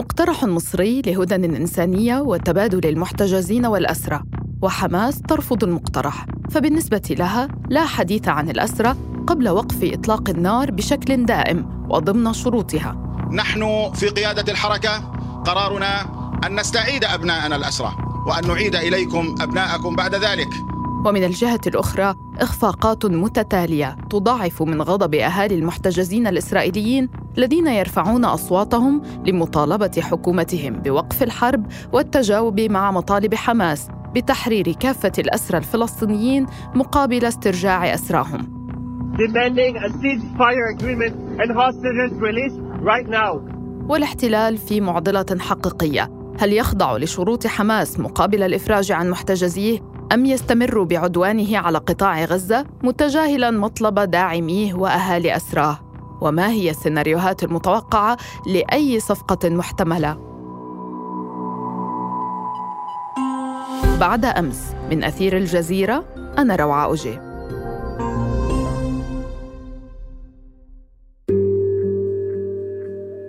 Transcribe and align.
مقترح 0.00 0.44
مصري 0.44 1.02
لهدن 1.02 1.54
إنسانية 1.54 2.20
وتبادل 2.20 2.88
المحتجزين 2.88 3.66
والأسرى 3.66 4.22
وحماس 4.62 5.22
ترفض 5.22 5.64
المقترح. 5.64 6.26
فبالنسبة 6.50 7.02
لها 7.18 7.48
لا 7.68 7.84
حديث 7.84 8.28
عن 8.28 8.50
الأسرى 8.50 8.96
قبل 9.26 9.48
وقف 9.48 9.78
إطلاق 9.82 10.28
النار 10.28 10.70
بشكل 10.70 11.24
دائم 11.24 11.86
وضمن 11.90 12.32
شروطها. 12.32 12.96
نحن 13.32 13.90
في 13.94 14.08
قيادة 14.08 14.52
الحركة 14.52 14.98
قرارنا 15.46 16.00
أن 16.46 16.60
نستعيد 16.60 17.04
أبناءنا 17.04 17.56
الأسرى 17.56 17.92
وأن 18.26 18.48
نعيد 18.48 18.76
إليكم 18.76 19.34
أبناءكم 19.40 19.96
بعد 19.96 20.14
ذلك. 20.14 20.50
ومن 21.06 21.24
الجهة 21.24 21.60
الأخرى 21.66 22.14
إخفاقات 22.40 23.06
متتالية 23.06 23.96
تضاعف 24.10 24.62
من 24.62 24.82
غضب 24.82 25.14
أهالي 25.14 25.54
المحتجزين 25.54 26.26
الإسرائيليين 26.26 27.08
الذين 27.38 27.66
يرفعون 27.66 28.24
أصواتهم 28.24 29.02
لمطالبة 29.26 30.00
حكومتهم 30.00 30.72
بوقف 30.72 31.22
الحرب 31.22 31.66
والتجاوب 31.92 32.60
مع 32.60 32.90
مطالب 32.90 33.34
حماس 33.34 33.88
بتحرير 34.14 34.72
كافة 34.72 35.12
الأسرى 35.18 35.58
الفلسطينيين 35.58 36.46
مقابل 36.74 37.24
استرجاع 37.24 37.94
أسراهم. 37.94 38.60
والاحتلال 43.88 44.58
في 44.58 44.80
معضلة 44.80 45.26
حقيقية. 45.38 46.10
هل 46.38 46.52
يخضع 46.52 46.96
لشروط 46.96 47.46
حماس 47.46 48.00
مقابل 48.00 48.42
الإفراج 48.42 48.92
عن 48.92 49.10
محتجزيه؟ 49.10 49.89
أم 50.12 50.26
يستمر 50.26 50.82
بعدوانه 50.82 51.58
على 51.58 51.78
قطاع 51.78 52.24
غزة 52.24 52.66
متجاهلا 52.82 53.50
مطلب 53.50 53.98
داعميه 53.98 54.74
وأهالي 54.74 55.36
أسراه؟ 55.36 55.78
وما 56.20 56.50
هي 56.50 56.70
السيناريوهات 56.70 57.44
المتوقعة 57.44 58.16
لأي 58.46 59.00
صفقة 59.00 59.48
محتملة؟ 59.48 60.18
بعد 64.00 64.24
أمس 64.24 64.74
من 64.90 65.04
أثير 65.04 65.36
الجزيرة 65.36 66.04
أنا 66.38 66.56
روعة 66.56 66.92
أجي 66.92 67.18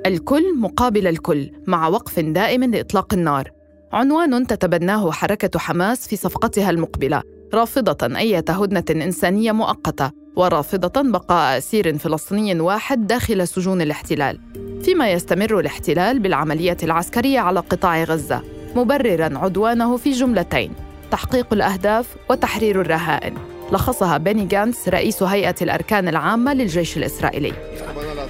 الكل 0.06 0.60
مقابل 0.60 1.08
الكل 1.08 1.52
مع 1.68 1.88
وقف 1.88 2.20
دائم 2.20 2.64
لإطلاق 2.64 3.14
النار 3.14 3.61
عنوان 3.94 4.48
تتبناه 4.48 5.12
حركة 5.12 5.60
حماس 5.60 6.08
في 6.08 6.16
صفقتها 6.16 6.70
المقبلة 6.70 7.24
رافضة 7.54 8.18
أي 8.18 8.44
هدنة 8.50 8.84
إنسانية 8.92 9.52
مؤقتة 9.52 10.12
ورافضة 10.36 11.02
بقاء 11.12 11.58
أسير 11.58 11.98
فلسطيني 11.98 12.60
واحد 12.60 13.08
داخل 13.08 13.48
سجون 13.48 13.82
الاحتلال. 13.82 14.40
فيما 14.84 15.12
يستمر 15.12 15.60
الاحتلال 15.60 16.20
بالعملية 16.20 16.78
العسكرية 16.84 17.40
على 17.40 17.60
قطاع 17.60 18.04
غزة 18.04 18.42
مبررا 18.76 19.38
عدوانه 19.38 19.98
في 19.98 20.12
جملتين 20.12 20.72
تحقيق 21.12 21.54
الأهداف 21.54 22.16
وتحرير 22.30 22.82
الرهائن. 22.82 23.34
لخصها 23.72 24.18
بيني 24.18 24.46
جانس 24.46 24.90
رئيس 24.90 25.24
هيئة 25.24 25.56
الأركان 25.62 26.08
العامة 26.08 26.54
للجيش 26.54 26.98
الإسرائيلي. 26.98 27.54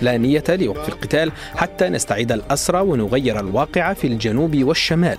لا 0.01 0.17
نية 0.17 0.43
لوقف 0.49 0.89
القتال 0.89 1.31
حتى 1.55 1.89
نستعيد 1.89 2.31
الأسرى 2.31 2.81
ونغير 2.81 3.39
الواقع 3.39 3.93
في 3.93 4.07
الجنوب 4.07 4.63
والشمال. 4.63 5.17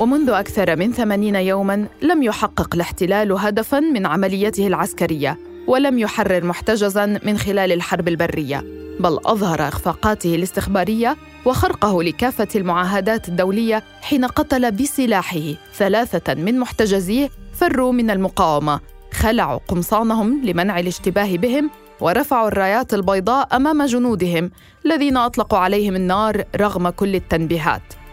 ومنذ 0.00 0.30
أكثر 0.30 0.76
من 0.76 0.92
ثمانين 0.92 1.34
يوماً 1.34 1.86
لم 2.02 2.22
يحقق 2.22 2.74
الاحتلال 2.74 3.32
هدفاً 3.32 3.80
من 3.80 4.06
عمليته 4.06 4.66
العسكرية 4.66 5.38
ولم 5.66 5.98
يحرر 5.98 6.44
محتجزاً 6.44 7.20
من 7.22 7.38
خلال 7.38 7.72
الحرب 7.72 8.08
البرية 8.08 8.64
بل 9.00 9.18
أظهر 9.26 9.68
إخفاقاته 9.68 10.34
الاستخبارية 10.34 11.16
وخرقه 11.44 12.02
لكافة 12.02 12.48
المعاهدات 12.56 13.28
الدولية 13.28 13.82
حين 14.02 14.24
قتل 14.24 14.72
بسلاحه 14.72 15.54
ثلاثة 15.74 16.34
من 16.34 16.58
محتجزيه 16.58 17.30
فروا 17.52 17.92
من 17.92 18.10
المقاومة 18.10 18.80
خلعوا 19.12 19.60
قمصانهم 19.68 20.44
لمنع 20.44 20.78
الاشتباه 20.78 21.36
بهم 21.36 21.70
ورفعوا 22.00 22.48
الرايات 22.48 22.94
البيضاء 22.94 23.56
أمام 23.56 23.84
جنودهم 23.86 24.50
الذين 24.86 25.16
أطلقوا 25.16 25.58
عليهم 25.58 25.96
النار 25.96 26.44
رغم 26.56 26.88
كل 26.88 27.14
التنبيهات. 27.14 28.03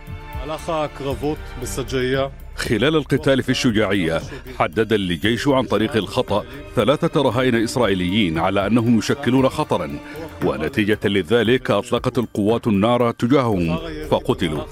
خلال 2.55 2.95
القتال 2.95 3.43
في 3.43 3.49
الشجاعية 3.49 4.21
حدد 4.59 4.93
الجيش 4.93 5.47
عن 5.47 5.63
طريق 5.63 5.95
الخطأ 5.95 6.45
ثلاثة 6.75 7.21
رهائن 7.21 7.63
إسرائيليين 7.63 8.39
على 8.39 8.67
أنهم 8.67 8.97
يشكلون 8.97 9.49
خطرا 9.49 9.99
ونتيجة 10.45 10.99
لذلك 11.05 11.71
أطلقت 11.71 12.17
القوات 12.17 12.67
النار 12.67 13.11
تجاههم 13.11 13.77
فقتلوا. 14.09 14.63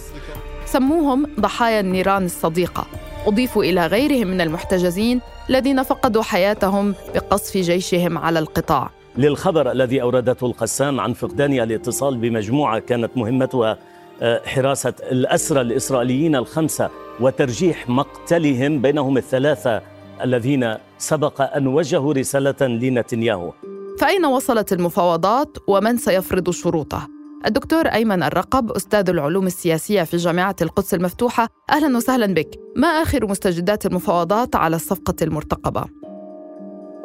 سموهم 0.66 1.28
ضحايا 1.40 1.80
النيران 1.80 2.26
الصديقة. 2.26 2.88
أضيفوا 3.26 3.64
إلى 3.64 3.88
غيرهم 3.88 4.28
من 4.28 4.42
المحتجزين 4.42 5.22
الذين 5.50 5.84
فقدوا 5.84 6.24
حياتهم 6.24 6.96
بقصف 7.16 7.58
جيشهم 7.58 8.18
على 8.18 8.40
القطاع. 8.40 8.90
للخبر 9.18 9.72
الذي 9.72 10.02
أوردته 10.02 10.48
القسام 10.48 11.00
عن 11.00 11.14
فقدان 11.14 11.60
الاتصال 11.60 12.18
بمجموعة 12.18 12.80
كانت 12.80 13.18
مهمتها 13.18 13.78
حراسة 14.22 14.94
الأسرى 15.12 15.62
الإسرائيليين 15.62 16.36
الخمسة 16.36 16.90
وترجيح 17.20 17.90
مقتلهم 17.90 18.82
بينهم 18.82 19.18
الثلاثة 19.18 19.82
الذين 20.24 20.76
سبق 20.98 21.56
أن 21.58 21.68
وجهوا 21.68 22.14
رسالة 22.14 22.68
لنتنياهو 22.68 23.54
فأين 24.00 24.26
وصلت 24.26 24.74
المفاوضات 24.74 25.58
ومن 25.68 25.98
سيفرض 25.98 26.50
شروطه؟ 26.50 27.08
الدكتور 27.46 27.88
أيمن 27.88 28.24
الرقب 28.24 28.72
أستاذ 28.72 29.10
العلوم 29.10 29.48
السياسية 29.48 30.04
في 30.04 30.18
جامعة 30.18 30.56
القدس 30.62 30.94
المفتوحة 30.94 31.48
أهلا 31.70 31.98
وسهلا 31.98 32.34
بك 32.34 32.50
ما 32.76 32.88
آخر 32.88 33.28
مستجدات 33.28 33.86
المفاوضات 33.86 34.56
على 34.56 34.76
الصفقة 34.76 35.16
المرتقبة؟ 35.22 35.86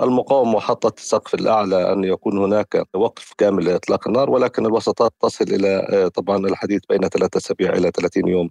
المقاومة 0.02 0.60
حطت 0.60 0.98
السقف 0.98 1.34
الأعلى 1.34 1.92
أن 1.92 2.04
يكون 2.04 2.38
هناك 2.38 2.86
وقف 2.94 3.32
كامل 3.38 3.64
لإطلاق 3.64 4.08
النار 4.08 4.30
ولكن 4.30 4.66
الوسطات 4.66 5.12
تصل 5.20 5.44
إلى 5.44 5.86
آه، 5.90 6.08
طبعا 6.08 6.36
الحديث 6.36 6.80
بين 6.90 7.08
ثلاثة 7.08 7.38
أسابيع 7.38 7.72
إلى 7.72 7.90
30 7.90 8.28
يوم 8.28 8.50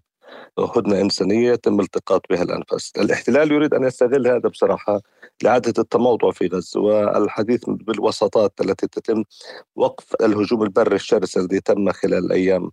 هدنة 0.59 1.01
إنسانية 1.01 1.51
يتم 1.51 1.79
التقاط 1.79 2.21
بها 2.29 2.43
الأنفس 2.43 2.91
الاحتلال 2.97 3.51
يريد 3.51 3.73
أن 3.73 3.83
يستغل 3.83 4.27
هذا 4.27 4.49
بصراحة 4.49 5.01
لإعادة 5.43 5.73
التموضع 5.81 6.31
في 6.31 6.47
غزة 6.47 6.79
والحديث 6.79 7.63
بالوساطات 7.67 8.53
التي 8.61 8.87
تتم 8.87 9.23
وقف 9.75 10.15
الهجوم 10.21 10.63
البري 10.63 10.95
الشرس 10.95 11.37
الذي 11.37 11.59
تم 11.59 11.91
خلال 11.91 12.25
الأيام 12.25 12.71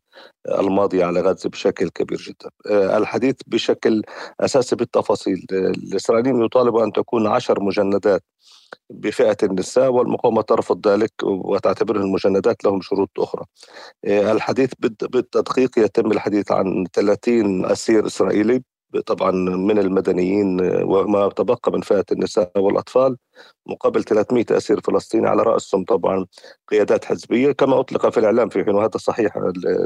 الماضية 0.48 1.04
على 1.04 1.20
غزة 1.20 1.48
بشكل 1.48 1.88
كبير 1.88 2.18
جدا. 2.18 2.50
آه، 2.70 2.98
الحديث 2.98 3.36
بشكل 3.46 4.02
أساسي 4.40 4.76
بالتفاصيل. 4.76 5.46
الإسرائيليين 5.52 6.44
يطالبوا 6.44 6.84
أن 6.84 6.92
تكون 6.92 7.26
عشر 7.26 7.60
مجندات 7.62 8.22
بفئة 8.90 9.36
النساء 9.42 9.90
والمقاومة 9.90 10.42
ترفض 10.42 10.88
ذلك 10.88 11.12
وتعتبر 11.22 11.96
المجندات 11.96 12.64
لهم 12.64 12.80
شروط 12.80 13.10
أخرى. 13.18 13.44
آه، 14.04 14.32
الحديث 14.32 14.72
بالتدقيق 14.80 15.78
يتم 15.78 16.12
الحديث 16.12 16.52
عن 16.52 16.84
30 16.92 17.64
أسير 17.66 18.06
إسرائيلي 18.06 18.62
طبعا 19.06 19.30
من 19.56 19.78
المدنيين 19.78 20.60
وما 20.84 21.28
تبقى 21.28 21.72
من 21.72 21.80
فئة 21.80 22.04
النساء 22.12 22.50
والأطفال 22.56 23.16
مقابل 23.66 24.04
300 24.04 24.44
أسير 24.50 24.80
فلسطيني 24.80 25.28
على 25.28 25.42
رأسهم 25.42 25.84
طبعا 25.84 26.26
قيادات 26.68 27.04
حزبية 27.04 27.52
كما 27.52 27.80
أطلق 27.80 28.08
في 28.08 28.20
الإعلام 28.20 28.48
في 28.48 28.64
حين 28.64 28.74
وهذا 28.74 28.98
صحيح 28.98 29.36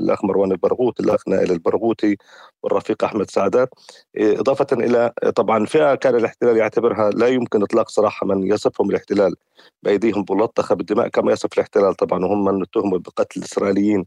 الأخ 0.01 0.25
مروان 0.25 0.53
البرغوث 0.53 1.01
الأخ 1.01 1.29
نائل 1.29 1.53
البرغوثي 1.53 2.17
والرفيق 2.63 3.05
أحمد 3.05 3.31
سعدات 3.31 3.69
إضافة 4.17 4.67
إلى 4.73 5.13
طبعا 5.37 5.67
فئة 5.67 5.95
كان 5.95 6.15
الاحتلال 6.17 6.57
يعتبرها 6.57 7.11
لا 7.11 7.29
يمكن 7.29 7.63
إطلاق 7.63 7.89
سراح 7.91 8.25
من 8.25 8.47
يصفهم 8.47 8.91
الاحتلال 8.91 9.35
بأيديهم 9.83 10.25
ملطخة 10.31 10.75
بالدماء 10.75 11.09
كما 11.09 11.33
يصف 11.33 11.53
الاحتلال 11.55 11.95
طبعا 11.95 12.25
وهم 12.25 12.45
من 12.45 12.63
اتهموا 12.63 12.99
بقتل 12.99 13.41
الإسرائيليين 13.41 14.05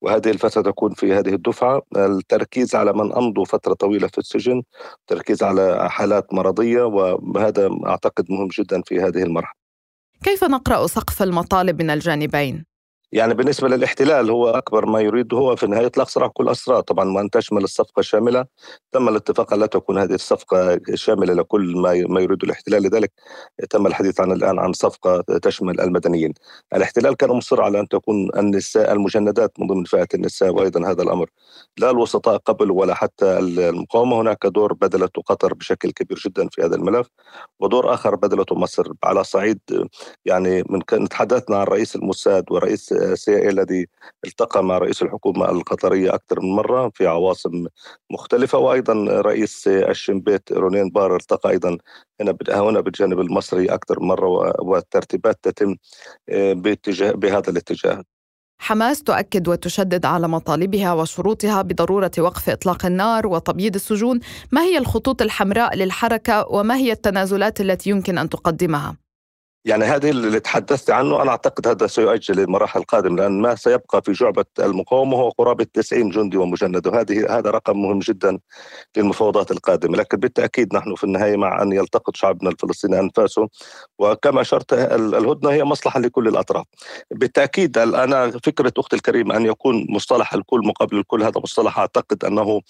وهذه 0.00 0.30
الفترة 0.30 0.62
تكون 0.62 0.94
في 0.94 1.12
هذه 1.12 1.34
الدفعة. 1.34 1.82
التركيز 1.96 2.74
على 2.74 2.92
من 2.92 3.12
أمضوا 3.12 3.44
فترة 3.44 3.74
طويلة 3.74 4.08
في 4.08 4.18
السجن 4.34 4.62
التركيز 5.00 5.42
على 5.42 5.90
حالات 5.90 6.34
مرضية 6.34 6.82
وهذا 6.82 7.70
أعتقد 7.86 8.24
مهم 8.30 8.48
جدا 8.58 8.82
في 8.82 9.00
هذه 9.00 9.22
المرحلة 9.22 9.62
كيف 10.24 10.44
نقرأ 10.44 10.86
سقف 10.86 11.22
المطالب 11.22 11.82
من 11.82 11.90
الجانبين؟ 11.90 12.64
يعني 13.12 13.34
بالنسبة 13.34 13.68
للاحتلال 13.68 14.30
هو 14.30 14.48
أكبر 14.48 14.86
ما 14.86 15.00
يريده 15.00 15.36
هو 15.36 15.56
في 15.56 15.62
النهايه 15.62 15.86
اطلاق 15.86 16.08
سراح 16.08 16.30
كل 16.30 16.44
الاسرى 16.44 16.82
طبعا 16.82 17.16
وان 17.16 17.30
تشمل 17.30 17.64
الصفقة 17.64 18.00
الشاملة. 18.00 18.46
تم 18.92 19.08
الاتفاق 19.08 19.54
لا 19.54 19.66
تكون 19.66 19.98
هذه 19.98 20.14
الصفقة 20.14 20.80
شاملة 20.94 21.34
لكل 21.34 21.76
ما 21.76 22.04
ما 22.08 22.20
يريده 22.20 22.44
الاحتلال. 22.44 22.82
لذلك 22.82 23.12
تم 23.70 23.86
الحديث 23.86 24.20
عن 24.20 24.32
الآن 24.32 24.58
عن 24.58 24.72
صفقة 24.72 25.20
تشمل 25.42 25.80
المدنيين. 25.80 26.32
الاحتلال 26.74 27.16
كان 27.16 27.30
مصر 27.30 27.62
على 27.62 27.80
أن 27.80 27.88
تكون 27.88 28.28
النساء 28.36 28.92
المجندات 28.92 29.52
من 29.60 29.66
ضمن 29.66 29.84
فئة 29.84 30.08
النساء 30.14 30.50
وأيضا 30.54 30.90
هذا 30.90 31.02
الأمر 31.02 31.26
لا 31.78 31.90
الوسطاء 31.90 32.36
قبل 32.36 32.70
ولا 32.70 32.94
حتى 32.94 33.38
المقاومة. 33.38 34.20
هناك 34.20 34.46
دور 34.46 34.72
بذلته 34.72 35.22
قطر 35.22 35.54
بشكل 35.54 35.90
كبير 35.90 36.18
جدا 36.26 36.48
في 36.52 36.62
هذا 36.62 36.76
الملف 36.76 37.06
ودور 37.60 37.94
آخر 37.94 38.14
بذلته 38.14 38.54
مصر. 38.54 38.92
على 39.04 39.24
صعيد 39.24 39.60
يعني 40.24 40.64
من 40.70 41.08
تحدثنا 41.08 41.56
عن 41.56 41.66
رئيس 41.66 41.96
الموساد 41.96 42.44
ورئيس 42.50 42.94
السي 43.02 43.36
اي 43.36 43.48
الذي 43.48 43.86
التقى 44.24 44.64
مع 44.64 44.78
رئيس 44.78 45.02
الحكومة 45.02 45.50
القطرية 45.50 46.14
أكثر 46.14 46.40
من 46.40 46.48
مرة 46.48 46.90
في 46.94 47.06
عواصم 47.06 47.66
مختلفة 48.10 48.58
وأيضا 48.58 48.94
رئيس 49.20 49.68
الشنبيت 49.68 50.52
رونين 50.52 50.90
بار 50.90 51.16
التقى 51.16 51.50
أيضا 51.50 51.78
هنا 52.20 52.36
هنا 52.48 52.80
بالجانب 52.80 53.20
المصري 53.20 53.66
أكثر 53.66 54.00
من 54.00 54.06
مره 54.08 54.60
والترتيبات 54.60 55.38
تتم 55.42 55.76
آه، 56.28 56.52
باتجاه 56.52 57.12
بهذا 57.12 57.50
الاتجاه 57.50 58.04
حماس 58.62 59.02
تؤكد 59.02 59.48
وتشدد 59.48 60.06
على 60.06 60.28
مطالبها 60.28 60.92
وشروطها 60.92 61.62
بضرورة 61.62 62.10
وقف 62.18 62.50
إطلاق 62.50 62.86
النار 62.86 63.26
وتبييض 63.26 63.74
السجون، 63.74 64.20
ما 64.52 64.62
هي 64.62 64.78
الخطوط 64.78 65.22
الحمراء 65.22 65.76
للحركة 65.76 66.46
وما 66.48 66.76
هي 66.76 66.92
التنازلات 66.92 67.60
التي 67.60 67.90
يمكن 67.90 68.18
أن 68.18 68.28
تقدمها؟ 68.28 69.01
يعني 69.64 69.84
هذه 69.84 70.10
اللي 70.10 70.40
تحدثت 70.40 70.90
عنه 70.90 71.22
أنا 71.22 71.30
أعتقد 71.30 71.68
هذا 71.68 71.86
سيؤجل 71.86 72.36
للمراحل 72.36 72.80
القادمة 72.80 73.16
لأن 73.16 73.40
ما 73.40 73.54
سيبقى 73.54 74.02
في 74.04 74.12
جعبة 74.12 74.44
المقاومة 74.58 75.16
هو 75.16 75.28
قرابة 75.28 75.66
90 75.74 76.10
جندي 76.10 76.36
ومجند 76.36 76.86
وهذه 76.86 77.38
هذا 77.38 77.50
رقم 77.50 77.82
مهم 77.82 77.98
جدا 77.98 78.38
للمفاوضات 78.96 79.50
القادمة. 79.50 79.96
لكن 79.96 80.16
بالتأكيد 80.16 80.74
نحن 80.74 80.94
في 80.94 81.04
النهاية 81.04 81.36
مع 81.36 81.62
أن 81.62 81.72
يلتقط 81.72 82.16
شعبنا 82.16 82.50
الفلسطيني 82.50 83.00
أنفاسه 83.00 83.48
وكما 83.98 84.40
أشرت 84.40 84.72
الهدنة 84.72 85.50
هي 85.50 85.64
مصلحة 85.64 86.00
لكل 86.00 86.28
الأطراف. 86.28 86.66
بالتأكيد 87.10 87.78
أنا 87.78 88.30
فكرة 88.30 88.72
أختي 88.78 88.96
الكريمة 88.96 89.36
أن 89.36 89.46
يكون 89.46 89.86
مصطلح 89.88 90.34
الكل 90.34 90.60
مقابل 90.64 90.98
الكل 90.98 91.22
هذا 91.22 91.40
مصطلح 91.40 91.78
أعتقد 91.78 92.24
أنه 92.24 92.60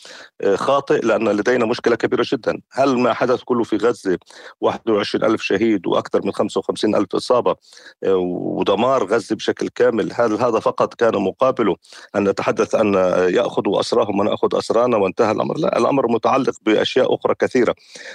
خاطئ 0.55 1.01
لأن 1.07 1.29
لدينا 1.29 1.67
مشكلة 1.67 1.97
كبيرة 1.97 2.25
جدا. 2.33 2.61
هل 2.73 2.99
ما 2.99 3.13
حدث 3.13 3.43
كله 3.43 3.65
في 3.65 3.77
غزة 3.77 4.19
21 4.61 5.25
ألف 5.25 5.43
شهيد 5.43 5.87
وأكثر 5.87 6.21
من 6.25 6.33
55 6.33 6.82
50 6.83 6.95
ألف 6.95 7.15
إصابة 7.15 7.57
آه، 8.05 8.17
ودمار 8.17 9.05
غزة 9.05 9.37
بشكل 9.37 9.69
كامل. 9.69 10.13
هل 10.15 10.33
هذا 10.33 10.59
فقط 10.61 10.95
كان 10.95 11.15
مقابله 11.15 11.77
أن 12.17 12.29
نتحدث 12.29 12.75
أن 12.75 12.95
يأخذوا 13.35 13.81
أسراهم 13.81 14.19
ونأخذ 14.21 14.59
أسرانا 14.59 14.97
وانتهى 14.97 15.33
الأمر. 15.33 15.59
لا 15.59 15.79
الأمر 15.79 16.13
متعلق 16.13 16.55
بأشياء 16.63 17.15
أخرى 17.15 17.35
كثيرة. 17.39 17.75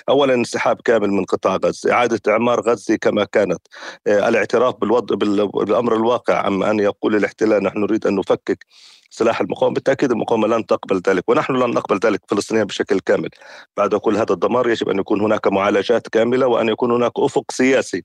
أولا 0.10 0.34
انسحاب 0.34 0.82
كامل 0.86 1.12
من 1.12 1.26
قطاع 1.26 1.56
غزة 1.56 1.92
إعادة 1.92 2.32
إعمار 2.32 2.62
غزة 2.62 2.96
كما 2.96 3.24
كانت. 3.24 3.62
آه، 4.08 4.30
الاعتراف 4.30 4.76
بالوضع 4.76 5.16
بالأمر 5.16 5.96
الواقع 5.96 6.48
أما 6.48 6.72
أن 6.72 6.80
يقول 6.80 7.16
الاحتلال 7.16 7.64
نحن 7.64 7.80
نريد 7.80 8.08
أن 8.08 8.16
نفكك. 8.16 8.66
سلاح 9.10 9.42
المقاومة. 9.42 9.74
بالتأكيد 9.74 10.12
المقاومة 10.12 10.48
لن 10.48 10.66
تقبل 10.66 11.02
ذلك 11.08 11.30
ونحن 11.30 11.54
لن 11.54 11.70
نقبل 11.70 12.00
ذلك 12.04 12.22
فلسطينيا 12.28 12.64
بشكل 12.64 13.00
كامل. 13.00 13.30
بعد 13.78 13.96
كل 13.96 14.18
هذا 14.18 14.34
الدمار 14.34 14.70
يجب 14.70 14.90
أن 14.90 15.00
يكون 15.00 15.22
هناك 15.22 15.48
معالجات 15.48 16.08
كاملة 16.08 16.48
وأن 16.48 16.70
يكون 16.70 16.92
هناك 16.92 17.12
أفق 17.18 17.52
سياسي 17.52 18.04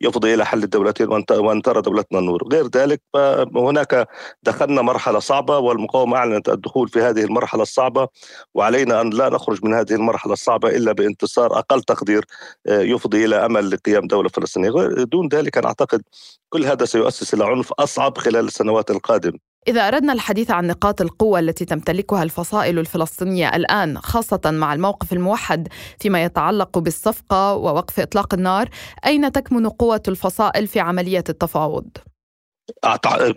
يفضي 0.00 0.34
إلى 0.34 0.46
حل 0.46 0.62
الدولتين 0.62 1.08
وأن 1.30 1.62
ترى 1.62 1.82
دولتنا 1.82 2.18
النور. 2.18 2.48
غير 2.52 2.66
ذلك 2.66 3.00
فهناك 3.14 4.08
دخلنا 4.42 4.82
مرحلة 4.82 5.18
صعبة 5.18 5.58
والمقاومة 5.58 6.16
أعلنت 6.16 6.48
الدخول 6.48 6.88
في 6.88 7.00
هذه 7.00 7.24
المرحلة 7.24 7.62
الصعبة 7.62 8.08
وعلينا 8.54 9.00
أن 9.00 9.10
لا 9.10 9.28
نخرج 9.28 9.64
من 9.64 9.74
هذه 9.74 9.94
المرحلة 9.94 10.32
الصعبة 10.32 10.68
إلا 10.68 10.92
بانتصار 10.92 11.58
أقل 11.58 11.82
تقدير 11.82 12.24
آه، 12.66 12.80
يفضي 12.80 13.24
إلى 13.24 13.36
أمل 13.46 13.70
لقيام 13.70 14.06
دولة 14.06 14.28
فلسطينية. 14.28 14.70
دون 15.04 15.28
ذلك 15.28 15.58
أنا 15.58 15.66
أعتقد 15.66 16.02
كل 16.48 16.64
هذا 16.64 16.84
سيؤسس 16.84 17.34
إلى 17.34 17.44
عنف 17.44 17.72
أصعب 17.72 18.18
خلال 18.18 18.44
السنوات 18.46 18.90
القادمة. 18.90 19.49
إذا 19.68 19.88
أردنا 19.88 20.12
الحديث 20.12 20.50
عن 20.50 20.66
نقاط 20.66 21.00
القوة 21.00 21.38
التي 21.38 21.64
تمتلكها 21.64 22.22
الفصائل 22.22 22.78
الفلسطينية 22.78 23.56
الآن 23.56 23.98
خاصة 23.98 24.40
مع 24.44 24.74
الموقف 24.74 25.12
الموحد 25.12 25.68
فيما 25.98 26.24
يتعلق 26.24 26.78
بالصفقة 26.78 27.54
ووقف 27.54 28.00
إطلاق 28.00 28.34
النار، 28.34 28.68
أين 29.06 29.32
تكمن 29.32 29.68
قوة 29.68 30.02
الفصائل 30.08 30.66
في 30.66 30.80
عملية 30.80 31.24
التفاوض؟ 31.28 31.88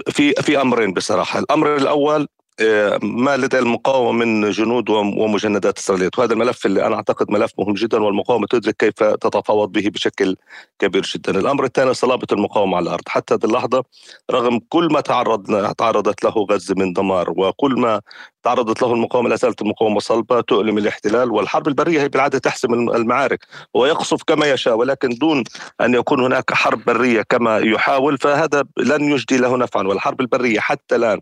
في 0.10 0.34
في 0.34 0.62
أمرين 0.62 0.94
بصراحة، 0.94 1.40
الأمر 1.40 1.76
الأول 1.76 2.28
ما 3.04 3.38
لدى 3.38 3.60
المقاومة 3.60 4.12
من 4.26 4.52
جنود 4.52 4.90
ومجندات 4.90 5.78
إسرائيلية؟ 5.78 6.10
وهذا 6.18 6.34
الملف 6.34 6.66
اللي 6.66 6.88
أنا 6.88 6.96
أعتقد 6.96 7.32
ملف 7.32 7.52
مهم 7.60 7.74
جدا 7.74 8.04
والمقاومة 8.04 8.48
تدرك 8.48 8.76
كيف 8.78 9.04
تتفاوض 9.04 9.72
به 9.72 9.90
بشكل 9.90 10.36
كبير 10.80 11.02
جدا. 11.04 11.40
الأمر 11.40 11.66
الثاني 11.66 11.94
صلابة 11.94 12.28
المقاومة 12.32 12.78
على 12.78 12.84
الأرض. 12.84 13.04
حتى 13.08 13.34
هذه 13.34 13.46
اللحظة 13.46 13.84
رغم 14.32 14.60
كل 14.70 14.88
ما 14.92 15.02
تعرضنا 15.02 15.74
تعرضت 15.74 16.24
له 16.24 16.32
غزة 16.32 16.76
من 16.78 16.94
دمار 16.94 17.30
وكل 17.38 17.74
ما 17.80 18.02
تعرضت 18.44 18.82
له 18.82 18.94
المقاومة 18.94 19.30
لا 19.30 19.36
زالت 19.36 19.62
المقاومة 19.62 20.00
صلبة 20.00 20.42
تؤلم 20.42 20.78
الاحتلال 20.78 21.32
والحرب 21.32 21.68
البرية 21.68 22.02
هي 22.02 22.10
بالعادة 22.10 22.40
تحسم 22.40 22.74
المعارك 22.74 23.46
ويقصف 23.74 24.24
كما 24.24 24.46
يشاء 24.52 24.76
ولكن 24.76 25.10
دون 25.10 25.44
أن 25.82 25.94
يكون 25.94 26.24
هناك 26.24 26.54
حرب 26.54 26.86
برية 26.86 27.22
كما 27.30 27.58
يحاول 27.58 28.18
فهذا 28.18 28.64
لن 28.78 29.12
يجدي 29.12 29.38
له 29.38 29.58
نفعا. 29.58 29.88
والحرب 29.88 30.22
البرية 30.22 30.60
حتى 30.60 30.96
الآن 30.96 31.20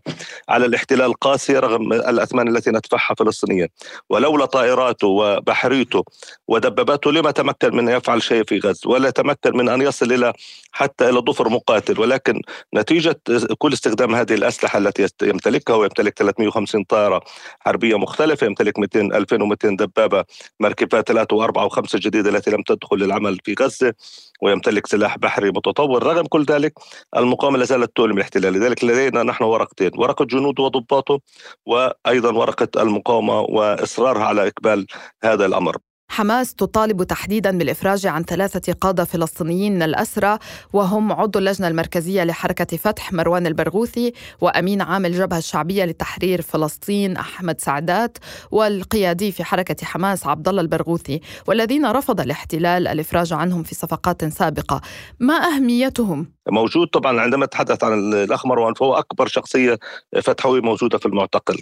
على 0.48 0.66
الاحتلال 0.66 1.14
قاسية 1.14 1.58
رغم 1.58 1.92
الأثمان 1.92 2.48
التي 2.48 2.70
ندفعها 2.70 3.14
فلسطينيا 3.18 3.68
ولولا 4.10 4.44
طائراته 4.44 5.06
وبحريته 5.06 6.04
ودباباته 6.48 7.12
لما 7.12 7.30
تمكن 7.30 7.76
من 7.76 7.88
يفعل 7.88 8.22
شيء 8.22 8.44
في 8.44 8.58
غزة؟ 8.58 8.90
ولا 8.90 9.10
تمكن 9.10 9.56
من 9.56 9.68
أن 9.68 9.82
يصل 9.82 10.12
إلى 10.12 10.32
حتى 10.72 11.08
إلى 11.08 11.18
ظفر 11.18 11.48
مقاتل. 11.48 12.00
ولكن 12.00 12.40
نتيجة 12.74 13.20
كل 13.58 13.72
استخدام 13.72 14.14
هذه 14.14 14.34
الأسلحة 14.34 14.78
التي 14.78 15.06
يمتلكها 15.22 15.76
ويمتلك 15.76 16.18
350 16.18 16.84
طائره 16.84 17.11
طائره 17.12 17.24
حربية 17.60 17.98
مختلفة 17.98 18.46
يمتلك 18.46 18.78
200 18.78 19.00
2200 19.00 19.76
دبابة 19.76 20.24
مركبات 20.60 21.08
ثلاثة 21.08 21.36
وأربعة 21.36 21.64
وخمسة 21.64 21.98
جديدة 22.02 22.30
التي 22.30 22.50
لم 22.50 22.62
تدخل 22.62 22.96
للعمل 22.96 23.38
في 23.44 23.54
غزة 23.60 23.94
ويمتلك 24.42 24.86
سلاح 24.86 25.18
بحري 25.18 25.50
متطور. 25.50 26.02
رغم 26.02 26.26
كل 26.26 26.44
ذلك 26.44 26.72
المقاومة 27.16 27.58
لا 27.58 27.64
زالت 27.64 27.96
تؤلم 27.96 28.16
الاحتلال. 28.16 28.52
لذلك 28.52 28.84
لدينا 28.84 29.22
نحن 29.22 29.44
ورقتين 29.44 29.90
ورقه 29.96 30.24
جنود 30.24 30.60
وضباطه 30.60 31.20
وأيضا 31.66 32.32
ورقة 32.32 32.82
المقاومة 32.82 33.40
وإصرارها 33.40 34.24
على 34.24 34.48
إقبال 34.48 34.86
هذا 35.24 35.46
الأمر. 35.46 35.91
حماس 36.12 36.54
تطالب 36.54 37.02
تحديدا 37.02 37.58
بالإفراج 37.58 38.06
عن 38.06 38.22
ثلاثة 38.22 38.72
قادة 38.72 39.04
فلسطينيين 39.04 39.74
من 39.74 39.82
الأسرى 39.82 40.38
وهم 40.72 41.12
عضو 41.12 41.38
اللجنة 41.38 41.68
المركزية 41.68 42.24
لحركة 42.24 42.76
فتح 42.76 43.12
مروان 43.12 43.46
البرغوثي 43.46 44.12
وأمين 44.40 44.82
عام 44.82 45.06
الجبهة 45.06 45.38
الشعبية 45.38 45.84
لتحرير 45.84 46.42
فلسطين 46.42 47.16
أحمد 47.16 47.60
سعدات 47.60 48.18
والقيادي 48.50 49.32
في 49.32 49.44
حركة 49.44 49.86
حماس 49.86 50.26
عبد 50.26 50.48
الله 50.48 50.60
البرغوثي 50.60 51.20
والذين 51.46 51.86
رفض 51.86 52.20
الاحتلال 52.20 52.88
الإفراج 52.88 53.32
عنهم 53.32 53.62
في 53.62 53.74
صفقات 53.74 54.24
سابقة. 54.24 54.80
ما 55.20 55.34
أهميتهم؟ 55.34 56.26
موجود 56.50 56.88
طبعا 56.88 57.20
عندما 57.20 57.46
تحدث 57.46 57.84
عن 57.84 57.92
الاخ 58.14 58.46
مروان 58.46 58.74
فهو 58.74 58.94
أكبر 58.94 59.26
شخصية 59.26 59.78
فتحوي 60.22 60.60
موجودة 60.60 60.98
في 60.98 61.06
المعتقل 61.06 61.58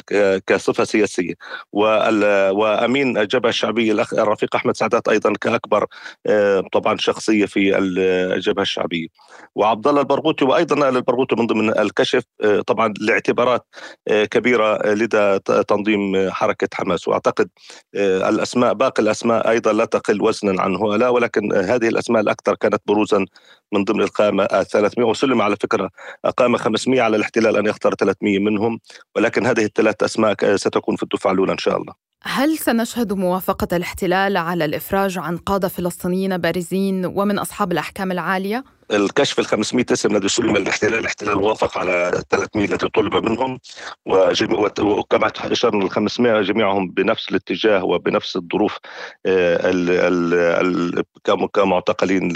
كصفة 0.47 0.85
سياسية. 0.85 1.35
وأمين 1.73 3.19
الجبهة 3.19 3.49
الشعبية 3.49 3.93
الاخ 3.93 4.15
الرفيق 4.15 4.57
أحمد 4.57 4.77
سعدات 4.77 5.09
أيضا 5.09 5.33
كأكبر 5.41 5.87
آه، 6.27 6.65
طبعا 6.73 6.97
شخصية 6.97 7.47
في 7.47 7.79
الجبهة 7.79 8.63
الشعبية. 8.63 9.07
وعبد 9.55 9.87
الله 9.87 10.01
البرغوثي 10.01 10.45
وأيضا 10.45 10.77
نائل 10.77 10.97
البرغوثي 10.97 11.37
من 11.39 11.47
ضمن 11.47 11.79
الكشف 11.79 12.25
آه، 12.45 12.61
طبعا 12.61 12.95
لاعتبارات 13.01 13.67
آه، 14.09 14.25
كبيرة 14.25 14.87
لدى 14.87 15.39
تنظيم 15.69 16.31
حركة 16.31 16.69
حماس. 16.75 17.09
وأعتقد 17.09 17.49
الأسماء 17.95 18.75
باقي 18.75 19.03
الأسماء 19.03 19.51
أيضا 19.51 19.73
لا 19.73 19.85
تقل 19.85 20.23
وزنا 20.23 20.63
عن 20.63 20.77
هؤلاء 20.77 21.13
ولكن 21.13 21.53
هذه 21.53 21.89
الأسماء 21.89 22.23
الأكثر 22.23 22.55
كانت 22.55 22.83
بروزا 22.87 23.27
من 23.73 23.85
ضمن 23.85 24.01
القائمة 24.01 24.47
300 24.47 25.09
وسلم 25.09 25.43
على 25.43 25.57
فكرة 25.57 25.91
قائمة 26.37 26.59
500 26.59 27.01
على 27.01 27.17
الاحتلال 27.17 27.57
أن 27.57 27.67
يختار 27.67 27.95
300 27.95 28.39
منهم 28.39 28.81
ولكن 29.17 29.47
هذه 29.47 29.65
الثلاث 29.65 30.03
أسماء 30.03 30.57
ستكون 30.57 30.97
في 30.97 31.03
الدفعة 31.03 31.33
الأولى 31.33 31.53
إن 31.53 31.59
شاء 31.59 31.77
الله. 31.77 31.93
هل 32.23 32.59
سنشهد 32.59 33.13
موافقة 33.13 33.77
الاحتلال 33.77 34.37
على 34.37 34.65
الإفراج 34.65 35.19
عن 35.19 35.37
قادة 35.37 35.69
فلسطينيين 35.69 36.39
بارزين 36.39 37.07
ومن 37.07 37.39
أصحاب 37.39 37.73
الأحكام 37.73 38.13
العالية؟ 38.13 38.65
الكشف 38.93 39.39
ال 39.39 39.47
500 39.47 39.87
اسم 39.93 40.17
الذي 40.17 40.29
سلم 40.29 40.57
الاحتلال 40.57 40.95
الاحتلال 40.99 41.37
وافق 41.37 41.79
على 41.79 42.23
300 42.31 42.73
التي 42.73 42.89
طلب 42.89 43.15
منهم 43.17 43.59
وكما 44.81 45.33
اشرنا 45.37 45.85
ال 45.85 45.91
500 45.91 46.41
جميعهم 46.41 46.91
بنفس 46.91 47.29
الاتجاه 47.29 47.85
وبنفس 47.85 48.37
الظروف 48.37 48.79
آه، 49.27 51.03
كمعتقلين 51.55 52.33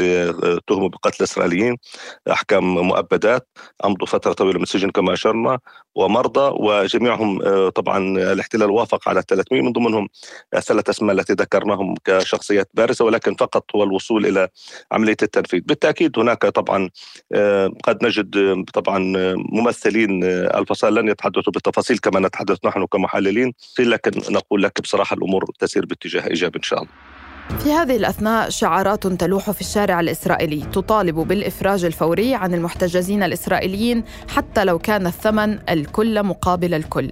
تهموا 0.67 0.89
بقتل 0.89 1.17
الاسرائيليين 1.21 1.77
أحكام 2.31 2.75
مؤبدات 2.75 3.49
امضوا 3.85 4.07
فترة 4.07 4.33
طويلة 4.33 4.57
من 4.59 4.63
السجن 4.63 4.91
كما 4.91 5.13
أشرنا 5.13 5.59
ومرضى 5.95 6.55
وجميعهم 6.61 7.43
آه، 7.43 7.69
طبعا 7.69 7.99
الاحتلال 8.33 8.71
وافق 8.71 9.09
على 9.09 9.23
300 9.29 9.63
من 9.63 9.73
ضمنهم 9.73 10.09
الثلاث 10.55 10.89
أسماء 10.89 11.17
التي 11.17 11.33
ذكرناهم 11.33 11.95
كشخصيات 12.05 12.69
بارزة 12.75 13.05
ولكن 13.05 13.35
فقط 13.35 13.65
هو 13.77 13.83
الوصول 13.83 14.27
إلى 14.27 14.49
عملية 14.93 15.17
التنفيذ. 15.23 15.61
بالتأكيد 15.61 16.19
هناك 16.19 16.44
طبعا 16.51 16.91
آه، 17.33 17.71
قد 17.85 18.05
نجد 18.05 18.37
آه، 18.37 18.65
طبعا 18.75 19.17
آه، 19.17 19.35
ممثلين 19.37 20.25
الفصائل 20.25 20.95
لن 20.95 21.09
يتحدثوا 21.09 21.53
بالتفاصيل 21.53 21.99
كما 21.99 22.21
نتحدث 22.21 22.59
نحن 22.65 22.87
كمحللين 22.87 23.53
لكن 23.79 24.11
نقول 24.31 24.63
لك 24.63 24.81
بصراحة 24.81 25.17
الأمور 25.17 25.45
تسير 25.59 25.87
باتجاه 25.87 26.27
ايجابي 26.27 26.59
إن 26.59 26.63
شاء 26.63 26.83
الله. 26.83 26.93
في 27.59 27.73
هذه 27.73 27.97
الأثناء 27.97 28.51
شعارات 28.51 29.07
تلوح 29.07 29.51
في 29.51 29.61
الشارع 29.61 30.01
الإسرائيلي 30.01 30.61
تطالب 30.61 31.15
بالإفراج 31.15 31.85
الفوري 31.85 32.35
عن 32.35 32.55
المحتجزين 32.55 33.23
الإسرائيليين 33.23 34.05
حتى 34.29 34.65
لو 34.65 34.79
كان 34.79 35.07
الثمن 35.07 35.59
الكل 35.69 36.23
مقابل 36.23 36.75
الكل. 36.75 37.11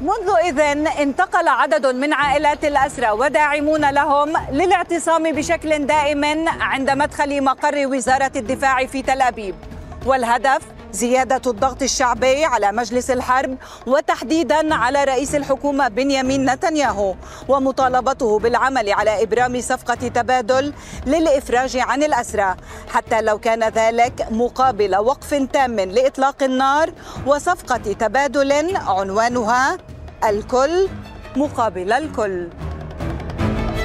منذ 0.00 0.30
إذن 0.44 0.86
انتقل 0.86 1.48
عدد 1.48 1.86
من 1.86 2.12
عائلات 2.12 2.64
الأسرى 2.64 3.10
وداعمون 3.10 3.90
لهم 3.90 4.32
للاعتصام 4.52 5.32
بشكل 5.32 5.86
دائم 5.86 6.48
عند 6.48 6.90
مدخل 6.90 7.44
مقر 7.44 7.86
وزارة 7.86 8.32
الدفاع 8.36 8.86
في 8.86 9.02
تل 9.02 9.22
أبيب. 9.22 9.54
والهدف 10.06 10.62
زيادة 10.92 11.50
الضغط 11.50 11.82
الشعبي 11.82 12.44
على 12.44 12.72
مجلس 12.72 13.10
الحرب 13.10 13.56
وتحديدا 13.86 14.74
على 14.74 15.04
رئيس 15.04 15.34
الحكومة 15.34 15.88
بنيامين 15.88 16.50
نتنياهو 16.50 17.14
ومطالبته 17.48 18.38
بالعمل 18.38 18.92
على 18.92 19.22
إبرام 19.22 19.60
صفقة 19.60 20.08
تبادل 20.08 20.72
للإفراج 21.06 21.76
عن 21.76 22.02
الأسرى. 22.02 22.54
حتى 22.88 23.20
لو 23.20 23.38
كان 23.38 23.64
ذلك 23.68 24.26
مقابل 24.30 24.96
وقف 24.96 25.34
تام 25.34 25.80
لإطلاق 25.80 26.42
النار 26.42 26.92
وصفقة 27.26 27.92
تبادل 27.92 28.76
عنوانها 28.76 29.78
الكل 30.24 30.88
مقابل 31.36 31.92
الكل. 31.92 32.48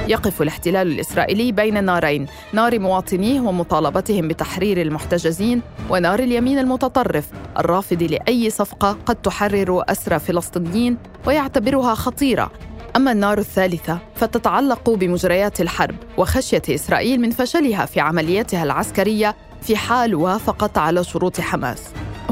يقف 0.08 0.42
الاحتلال 0.42 0.92
الإسرائيلي 0.92 1.52
بين 1.52 1.84
نارين 1.84 2.26
نار 2.52 2.78
مواطنيه 2.78 3.40
ومطالبتهم 3.40 4.28
بتحرير 4.28 4.82
المحتجزين 4.82 5.62
ونار 5.90 6.18
اليمين 6.18 6.58
المتطرف 6.58 7.28
الرافض 7.58 8.02
لأي 8.02 8.50
صفقة 8.50 8.98
قد 9.06 9.16
تحرر 9.16 9.82
أسرى 9.88 10.18
فلسطينيين 10.18 10.96
ويعتبرها 11.26 11.94
خطيرة. 11.94 12.50
أما 12.96 13.12
النار 13.12 13.38
الثالثة 13.38 13.98
فتتعلق 14.14 14.90
بمجريات 14.90 15.60
الحرب 15.60 15.94
وخشية 16.18 16.62
إسرائيل 16.70 17.20
من 17.20 17.30
فشلها 17.30 17.86
في 17.86 18.00
عملياتها 18.00 18.62
العسكرية 18.62 19.36
في 19.62 19.76
حال 19.76 20.14
وافقت 20.14 20.78
على 20.78 21.04
شروط 21.04 21.40
حماس. 21.40 21.82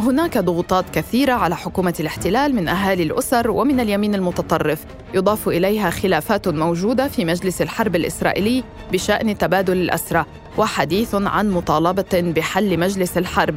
هناك 0.04 0.38
ضغوطات 0.38 0.84
كثيرة 0.92 1.32
على 1.32 1.56
حكومة 1.56 1.94
الاحتلال 2.00 2.54
من 2.54 2.68
أهالي 2.68 3.02
الأسر 3.02 3.50
ومن 3.50 3.80
اليمين 3.80 4.14
المتطرف 4.14 4.86
يضاف 5.14 5.48
إليها 5.48 5.90
خلافات 5.90 6.48
موجودة 6.48 7.08
في 7.08 7.24
مجلس 7.24 7.62
الحرب 7.62 7.96
الإسرائيلي 7.96 8.64
بشأن 8.92 9.38
تبادل 9.38 9.76
الأسرى 9.76 10.24
وحديث 10.58 11.14
عن 11.14 11.50
مطالبة 11.50 12.32
بحل 12.36 12.78
مجلس 12.78 13.18
الحرب. 13.18 13.54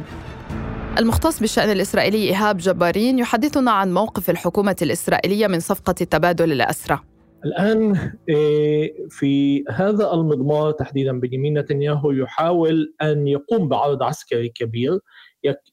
المختص 0.98 1.40
بالشأن 1.40 1.70
الإسرائيلي 1.70 2.18
إيهاب 2.18 2.56
جبارين 2.56 3.18
يحدثنا 3.18 3.70
عن 3.70 3.94
موقف 3.94 4.30
الحكومة 4.30 4.76
الإسرائيلية 4.82 5.46
من 5.46 5.60
صفقة 5.60 5.92
تبادل 5.92 6.52
الأسرى. 6.52 7.00
الآن 7.44 7.96
آه، 8.30 8.88
في 9.10 9.64
هذا 9.70 10.12
المضمار 10.12 10.72
تحديدا 10.72 11.20
بنيامين 11.20 11.58
نتنياهو 11.58 12.10
يحاول 12.10 12.94
أن 13.02 13.28
يقوم 13.28 13.68
بعرض 13.68 14.02
عسكري 14.02 14.48
كبير. 14.48 14.98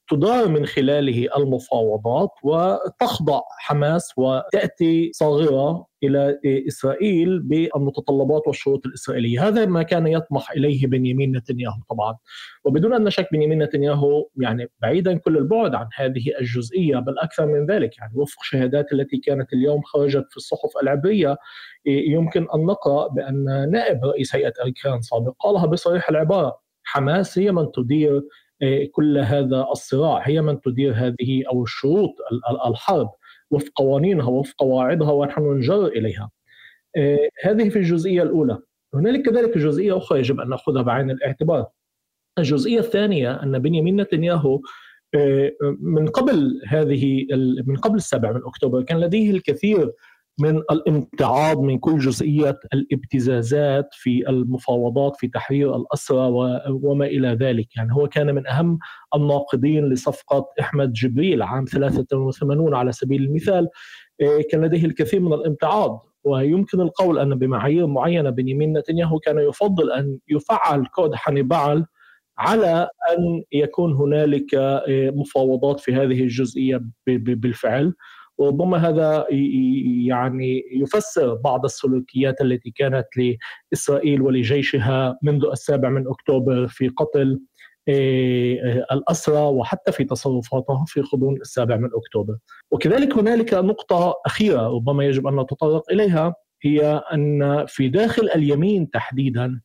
تدار 0.07 0.47
من 0.47 0.65
خلاله 0.65 1.27
المفاوضات 1.37 2.29
وتخضع 2.43 3.41
حماس 3.59 4.13
وتأتي 4.17 5.11
صاغرة 5.13 5.87
إلى 6.03 6.39
إسرائيل 6.67 7.39
بالمتطلبات 7.39 8.47
والشروط 8.47 8.85
الإسرائيلية، 8.85 9.47
هذا 9.47 9.65
ما 9.65 9.83
كان 9.83 10.07
يطمح 10.07 10.51
إليه 10.51 10.87
بنيامين 10.87 11.37
نتنياهو 11.37 11.81
طبعا، 11.89 12.17
وبدون 12.65 12.93
أن 12.93 13.03
نشك 13.03 13.27
بنيامين 13.31 13.63
نتنياهو 13.63 14.29
يعني 14.37 14.67
بعيدا 14.81 15.17
كل 15.17 15.37
البعد 15.37 15.75
عن 15.75 15.87
هذه 15.95 16.31
الجزئية 16.39 16.97
بل 16.97 17.19
أكثر 17.19 17.45
من 17.45 17.65
ذلك 17.65 17.97
يعني 17.97 18.13
وفق 18.15 18.43
شهادات 18.43 18.93
التي 18.93 19.17
كانت 19.17 19.53
اليوم 19.53 19.81
خرجت 19.81 20.25
في 20.29 20.37
الصحف 20.37 20.69
العبرية 20.83 21.37
يمكن 21.85 22.47
أن 22.55 22.65
نقرأ 22.65 23.07
بأن 23.07 23.71
نائب 23.71 24.05
رئيس 24.05 24.35
هيئة 24.35 24.53
أركان 24.65 25.01
سابق 25.01 25.33
قالها 25.39 25.65
بصريح 25.65 26.09
العبارة 26.09 26.59
حماس 26.83 27.39
هي 27.39 27.51
من 27.51 27.71
تدير 27.71 28.21
كل 28.91 29.17
هذا 29.17 29.67
الصراع 29.71 30.21
هي 30.27 30.41
من 30.41 30.61
تدير 30.61 30.93
هذه 30.93 31.43
أو 31.51 31.63
الشروط 31.63 32.11
الحرب 32.67 33.09
وفق 33.51 33.71
قوانينها 33.75 34.29
وفق 34.29 34.55
قواعدها 34.57 35.11
ونحن 35.11 35.57
نجر 35.57 35.87
إليها. 35.87 36.29
آه، 36.97 37.29
هذه 37.43 37.69
في 37.69 37.75
الجزئية 37.79 38.23
الأولى. 38.23 38.59
هنالك 38.93 39.25
كذلك 39.29 39.57
جزئية 39.57 39.97
أخرى 39.97 40.19
يجب 40.19 40.39
أن 40.39 40.49
نأخذها 40.49 40.81
بعين 40.81 41.11
الاعتبار. 41.11 41.65
الجزئية 42.37 42.79
الثانية 42.79 43.43
أن 43.43 43.59
بنيامين 43.59 44.01
نتنياهو 44.01 44.61
آه، 45.15 45.51
من 45.79 46.07
قبل 46.07 46.61
هذه 46.67 47.27
من 47.67 47.75
قبل 47.75 47.95
السابع 47.95 48.31
من 48.31 48.41
أكتوبر 48.45 48.83
كان 48.83 48.99
لديه 48.99 49.31
الكثير 49.31 49.91
من 50.39 50.57
الامتعاض 50.57 51.59
من 51.59 51.77
كل 51.79 51.97
جزئية 51.97 52.59
الابتزازات 52.73 53.89
في 53.91 54.29
المفاوضات 54.29 55.15
في 55.15 55.27
تحرير 55.27 55.75
الأسرى 55.75 56.27
وما 56.83 57.05
إلى 57.05 57.27
ذلك. 57.27 57.75
يعني 57.77 57.93
هو 57.93 58.07
كان 58.07 58.35
من 58.35 58.47
أهم 58.47 58.79
الناقدين 59.15 59.85
لصفقة 59.89 60.45
أحمد 60.59 60.93
جبريل 60.93 61.41
عام 61.43 61.65
83 61.65 62.73
على 62.75 62.91
سبيل 62.91 63.23
المثال. 63.23 63.67
إيه، 64.21 64.47
كان 64.51 64.65
لديه 64.65 64.85
الكثير 64.85 65.19
من 65.19 65.33
الامتعاض 65.33 66.05
ويمكن 66.23 66.81
القول 66.81 67.19
أن 67.19 67.35
بمعايير 67.35 67.87
معينة 67.87 68.29
بنيامين 68.29 68.77
نتنياهو 68.77 69.19
كان 69.19 69.39
يفضل 69.39 69.91
أن 69.91 70.17
يفعل 70.27 70.85
كود 70.85 71.15
حنيبال 71.15 71.85
على 72.37 72.89
أن 73.17 73.43
يكون 73.51 73.93
هنالك 73.93 74.53
إيه، 74.55 75.11
مفاوضات 75.11 75.79
في 75.79 75.93
هذه 75.93 76.21
الجزئية 76.23 76.81
بالفعل. 77.07 77.93
وربما 78.37 78.77
هذا 78.77 79.25
يعني 80.05 80.63
يفسر 80.71 81.33
بعض 81.33 81.65
السلوكيات 81.65 82.41
التي 82.41 82.71
كانت 82.71 83.05
لإسرائيل 83.71 84.21
ولجيشها 84.21 85.19
منذ 85.21 85.45
السابع 85.45 85.89
من 85.89 86.07
أكتوبر 86.07 86.67
في 86.67 86.87
قتل 86.87 87.39
آه، 87.87 88.85
الأسرى 88.91 89.41
وحتى 89.41 89.91
في 89.91 90.03
تصرفاتها 90.03 90.85
في 90.87 91.01
غضون 91.01 91.35
السابع 91.41 91.77
من 91.77 91.89
أكتوبر. 91.95 92.37
وكذلك 92.71 93.17
هنالك 93.17 93.53
نقطة 93.53 94.13
أخيرة 94.25 94.67
ربما 94.67 95.05
يجب 95.05 95.27
أن 95.27 95.39
نتطرق 95.39 95.91
إليها 95.91 96.35
هي 96.63 97.01
أن 97.13 97.65
في 97.67 97.89
داخل 97.89 98.29
اليمين 98.35 98.89
تحديدا 98.89 99.61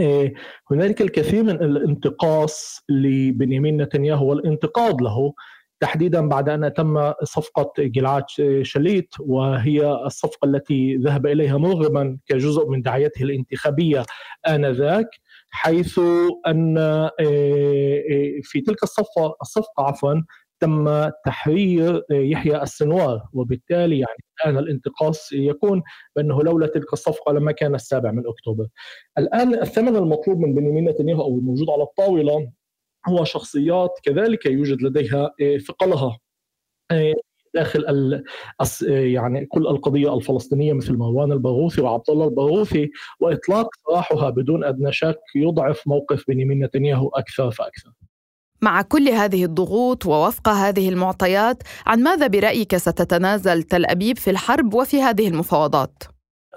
آه، 0.00 0.32
هنالك 0.70 1.02
الكثير 1.02 1.42
من 1.42 1.50
الانتقاص 1.50 2.84
لبنيامين 2.88 3.82
نتنياهو 3.82 4.30
والانتقاد 4.30 5.00
له. 5.02 5.32
تحديدا 5.80 6.28
بعد 6.28 6.48
أن 6.48 6.72
تم 6.74 7.12
صفقة 7.22 7.72
جلعاد 7.78 8.24
شليت 8.62 9.14
وهي 9.20 9.92
الصفقة 10.06 10.46
التي 10.46 10.96
ذهب 10.96 11.26
إليها 11.26 11.56
مرغبا 11.56 12.18
كجزء 12.26 12.68
من 12.68 12.82
دعايته 12.82 13.22
الانتخابية 13.22 14.02
آنذاك 14.48 15.08
حيث 15.50 16.00
أن 16.46 16.78
آه، 16.78 17.10
آه، 17.20 18.40
في 18.42 18.60
تلك 18.66 18.82
الصفقة 18.82 19.36
الصفقة 19.42 19.84
عفوا 19.84 20.14
تم 20.60 21.08
تحرير 21.26 21.96
آه، 21.96 22.02
يحيى 22.10 22.62
السنوار 22.62 23.22
وبالتالي 23.32 23.98
يعني 23.98 24.24
الآن 24.40 24.58
الانتقاص 24.58 25.32
يكون 25.32 25.82
بأنه 26.16 26.42
لولا 26.42 26.66
تلك 26.66 26.92
الصفقة 26.92 27.32
لما 27.32 27.52
كان 27.52 27.74
السابع 27.74 28.10
من 28.10 28.22
أكتوبر. 28.26 28.66
الآن 29.18 29.54
الثمن 29.54 29.96
المطلوب 29.96 30.38
من 30.38 30.54
بنيامين 30.54 30.88
نتنياهو 30.88 31.22
أو 31.22 31.38
الموجود 31.38 31.70
على 31.70 31.82
الطاولة 31.82 32.50
هو 33.08 33.24
شخصيات 33.24 33.90
كذلك 34.02 34.46
يوجد 34.46 34.82
لديها 34.82 35.34
آه، 35.40 35.58
ثقلها 35.58 36.18
آه، 36.90 37.14
داخل 37.54 37.84
ال 37.88 38.24
يعني 38.80 39.46
كل 39.46 39.66
القضية 39.66 40.14
الفلسطينية 40.14 40.72
مثل 40.72 40.96
مروان 40.96 41.32
البرغوثي 41.32 41.80
وعبد 41.80 42.10
الله 42.10 42.24
البرغوثي 42.24 42.90
وإطلاق 43.20 43.68
سراحها 43.86 44.30
بدون 44.30 44.64
أدنى 44.64 44.92
شك 44.92 45.20
يضعف 45.36 45.82
موقف 45.86 46.24
بنيامين 46.28 46.64
نتنياهو 46.64 47.08
أكثر 47.08 47.50
فأكثر. 47.50 47.92
مع 48.62 48.82
كل 48.82 49.08
هذه 49.08 49.44
الضغوط 49.44 50.06
ووفق 50.06 50.48
هذه 50.48 50.88
المعطيات 50.88 51.62
عن 51.86 52.02
ماذا 52.02 52.26
برأيك 52.26 52.76
ستتنازل 52.76 53.62
تل 53.62 53.86
أبيب 53.86 54.18
في 54.18 54.30
الحرب 54.30 54.74
وفي 54.74 55.02
هذه 55.02 55.28
المفاوضات؟ 55.28 56.02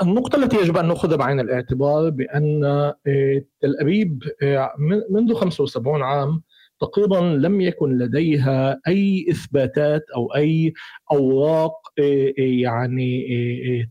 النقطة 0.01 0.35
التي 0.35 0.57
يجب 0.57 0.77
أن 0.77 0.88
نأخذها 0.88 1.15
بعين 1.15 1.39
الاعتبار 1.39 2.09
بأن 2.09 2.63
آه، 2.63 3.43
تل 3.62 3.75
أبيب 3.79 4.23
آه، 4.43 4.71
منذ 5.09 5.33
75 5.33 6.01
عام 6.01 6.43
تقريبا 6.79 7.15
لم 7.15 7.62
يكن 7.62 7.97
لديها 7.97 8.81
أي 8.88 9.25
إثباتات 9.31 10.05
أو 10.15 10.35
أي 10.35 10.73
أوراق 11.12 11.73
آه، 12.00 12.33
يعني 12.38 13.27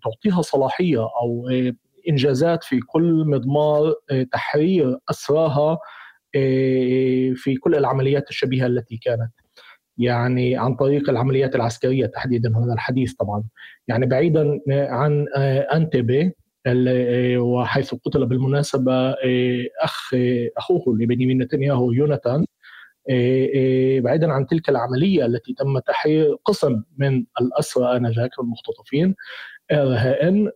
تعطيها 0.05 0.43
صلاحية 0.43 1.01
أو 1.23 1.49
إنجازات 2.09 2.65
في 2.65 2.81
كل 2.81 3.25
مضمار 3.27 3.95
تحرير 4.33 4.99
أسراها 5.11 5.79
في 7.35 7.57
كل 7.61 7.75
العمليات 7.75 8.31
الشبيهة 8.31 8.67
التي 8.67 8.97
كانت. 8.97 9.33
يعني 9.99 10.57
عن 10.57 10.75
طريق 10.75 11.11
العمليات 11.11 11.55
العسكرية 11.55 12.07
تحديدا 12.07 12.49
هنا 12.59 12.73
الحديث 12.73 13.13
طبعا. 13.15 13.45
يعني 13.89 14.07
بعيدا 14.07 14.61
عن 14.69 15.27
آه، 15.37 15.67
وحيث 17.39 17.95
قتل 17.95 18.27
بالمناسبة 18.27 19.15
أخ 19.83 20.11
أخوه 20.57 20.83
لبنيامين 20.99 21.43
نتنياهو 21.43 21.93
يوناتان 21.93 22.47
بعيدا 24.01 24.33
عن 24.33 24.47
تلك 24.47 24.69
العملية 24.69 25.27
التي 25.27 25.55
تم 25.55 25.79
تحرير 25.79 26.37
قسم 26.45 26.83
من 26.99 27.25
الأسرى 27.41 27.97
آنذاك 27.97 28.31
المختطفين. 28.41 29.15
الرهائن 29.73 30.51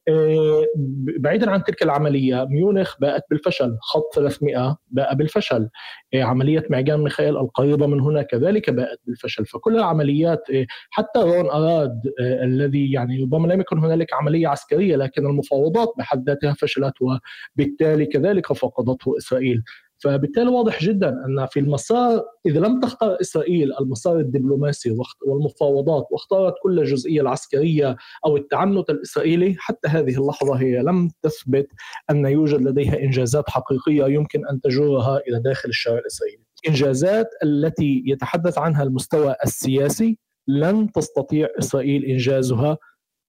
بعيدا 1.19 1.51
عن 1.51 1.65
تلك 1.65 1.83
العملية 1.83 2.45
ميونخ 2.45 3.01
باءت 3.01 3.23
بالفشل 3.31 3.77
خط 3.81 4.15
300 4.15 4.77
باء 4.91 5.15
بالفشل. 5.15 5.69
عملية 6.15 6.65
معجان 6.71 7.01
ميخائيل 7.01 7.37
القريبة 7.37 7.87
من 7.87 8.01
هنا 8.01 8.23
كذلك 8.23 8.71
باءت 8.71 8.99
بالفشل. 9.07 9.47
فكل 9.47 9.77
العمليات 9.77 10.43
حتى 10.91 11.21
رون 11.21 11.51
أراد 11.51 12.01
الذي 12.21 12.93
يعني 12.93 13.23
ربما 13.23 13.53
لم 13.53 13.61
يكن 13.61 13.79
هنالك 13.79 14.15
عملية 14.15 14.49
عسكرية 14.49 14.97
لكن 14.97 15.27
المفاوضات 15.27 15.89
بحد 15.99 16.29
ذاتها 16.29 16.53
فشلت 16.53 16.95
وبالتالي 17.01 18.07
كذلك 18.07 18.53
فقدته 18.53 19.17
إسرائيل. 19.19 19.63
فبالتالي 20.07 20.51
واضح 20.51 20.83
جدا 20.83 21.09
أن 21.09 21.47
في 21.47 21.61
المسار 21.61 22.25
إذا 22.47 22.61
لم 22.61 22.81
تختار 22.81 23.21
إسرائيل 23.21 23.73
المسار 23.81 24.19
الدبلوماسي 24.19 24.97
والمفاوضات 25.27 26.07
واختارت 26.11 26.55
كل 26.63 26.81
الجزئيه 26.81 27.21
العسكرية 27.21 27.97
أو 28.27 28.37
التعنت 28.37 28.91
الإسرائيلي 28.91 29.55
حتى 29.59 29.89
هذه 29.89 30.19
اللحظة 30.19 30.55
هي 30.55 30.83
لم 30.83 31.11
تثبت 31.23 31.69
أن 32.11 32.27
يوجد 32.27 32.61
لديها 32.61 32.99
إنجازات 33.03 33.51
حقيقية 33.51 34.05
يمكن 34.07 34.47
أن 34.47 34.61
تجرها 34.61 35.21
إلى 35.29 35.41
داخل 35.41 35.69
الشارع 35.69 35.99
الإسرائيلي. 35.99 36.43
انجازات 36.69 37.29
التي 37.43 38.03
يتحدث 38.07 38.59
عنها 38.59 38.83
المستوى 38.83 39.35
السياسي 39.45 40.19
لن 40.49 40.93
تستطيع 40.93 41.49
إسرائيل 41.59 42.05
إنجازها 42.05 42.79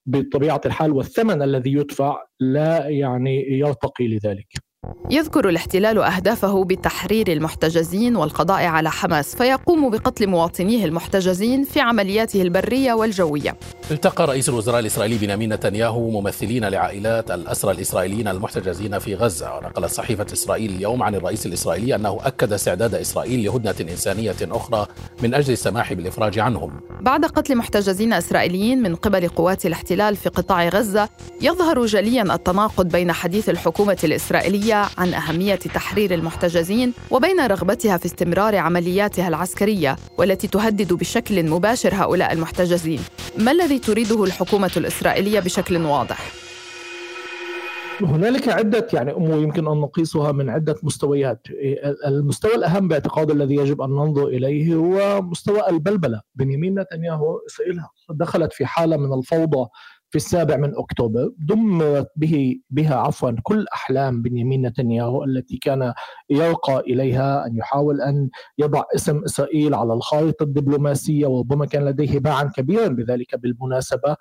بطبيعة 0.05 0.61
الحال 0.65 0.91
والثمن 0.91 1.41
الذي 1.41 1.73
يدفع 1.73 2.23
لا 2.39 2.89
يعني 2.89 3.45
يرتقي 3.49 4.07
لذلك. 4.07 4.66
يذكر 5.09 5.49
الاحتلال 5.49 5.97
أهدافه 6.03 6.63
بتحرير 6.63 7.27
المحتجزين 7.31 8.15
والقضاء 8.15 8.65
على 8.65 8.91
حماس 8.91 9.35
فيقوم 9.35 9.89
بقتل 9.89 10.27
مواطنيه 10.27 10.85
المحتجزين 10.85 11.63
في 11.63 11.79
عملياته 11.79 12.41
البرية 12.41 12.93
والجوية. 12.93 13.57
التقى 13.91 14.27
رئيس 14.27 14.49
الوزراء 14.49 14.79
الإسرائيلي 14.79 15.17
بنيامين 15.17 15.53
نتنياهو 15.53 16.09
ممثلين 16.09 16.65
لعائلات 16.65 17.31
الأسرى 17.31 17.71
الإسرائيليين 17.71 18.27
المحتجزين 18.27 18.99
في 18.99 19.15
غزة 19.15 19.57
ونقلت 19.57 19.91
صحيفة 19.91 20.25
إسرائيل 20.33 20.71
اليوم 20.71 21.03
عن 21.03 21.15
الرئيس 21.15 21.45
الإسرائيلي 21.45 21.95
أنه 21.95 22.19
أكد 22.23 22.53
استعداد 22.53 22.95
إسرائيل 22.95 23.45
لهدنة 23.45 23.91
إنسانية 23.91 24.35
أخرى 24.41 24.87
من 25.23 25.33
أجل 25.33 25.53
السماح 25.53 25.93
بالإفراج 25.93 26.39
عنهم. 26.39 26.79
بعد 27.01 27.25
قتل 27.25 27.55
محتجزين 27.55 28.13
إسرائيليين 28.13 28.81
من 28.81 28.95
قبل 28.95 29.27
قوات 29.27 29.65
الاحتلال 29.65 30.15
في 30.15 30.29
قطاع 30.29 30.69
غزة 30.69 31.09
يظهر 31.41 31.85
جليا 31.85 32.35
التناقض 32.35 32.87
بين 32.87 33.11
حديث 33.11 33.49
الحكومة 33.49 33.97
الإسرائيلية 34.03 34.66
عن 34.73 35.13
أهمية 35.13 35.55
تحرير 35.55 36.13
المحتجزين 36.13 36.93
وبين 37.11 37.39
رغبتها 37.41 37.97
في 37.97 38.05
استمرار 38.05 38.55
عملياتها 38.55 39.27
العسكرية 39.27 39.95
والتي 40.17 40.47
تهدد 40.47 40.93
بشكل 40.93 41.49
مباشر 41.49 41.95
هؤلاء 41.95 42.33
المحتجزين. 42.33 42.99
ما 43.37 43.51
الذي 43.51 43.79
تريده 43.79 44.23
الحكومة 44.23 44.71
الإسرائيلية 44.77 45.39
بشكل 45.39 45.77
واضح؟ 45.77 46.31
هنالك 48.01 48.49
عدة 48.49 48.87
يعني 48.93 49.11
أمور 49.11 49.43
يمكن 49.43 49.67
أن 49.67 49.77
نقيسها 49.77 50.31
من 50.31 50.49
عدة 50.49 50.75
مستويات 50.83 51.47
المستوى 52.07 52.55
الأهم 52.55 52.87
باعتقاد 52.87 53.31
الذي 53.31 53.55
يجب 53.55 53.81
أن 53.81 53.89
ننظر 53.89 54.27
إليه 54.27 54.75
هو 54.75 55.21
مستوى 55.21 55.69
البلبلة 55.69 56.21
بنيامين 56.35 56.79
نتنياهو 56.79 57.39
إسرائيل 57.47 57.79
دخلت 58.09 58.53
في 58.53 58.65
حالة 58.65 58.97
من 58.97 59.13
الفوضى 59.19 59.69
في 60.09 60.15
السابع 60.15 60.57
من 60.57 60.77
أكتوبر 60.77 61.31
دمرت 61.37 62.07
به 62.15 62.59
بها 62.69 62.95
عفوا 62.95 63.31
كل 63.43 63.65
أحلام 63.73 64.21
بنيامين 64.21 64.67
نتنياهو 64.67 65.23
التي 65.23 65.57
كان 65.57 65.93
يرقى 66.29 66.79
إليها 66.79 67.45
أن 67.45 67.57
يحاول 67.57 68.01
أن 68.01 68.29
يضع 68.57 68.83
اسم 68.95 69.23
إسرائيل 69.23 69.73
على 69.75 69.93
الخارطه 69.93 70.43
الدبلوماسية 70.43 71.27
وربما 71.27 71.65
كان 71.65 71.85
لديه 71.85 72.19
باعا 72.19 72.43
كبيرا 72.43 72.87
بذلك 72.87 73.35
بالمناسبة. 73.35 74.15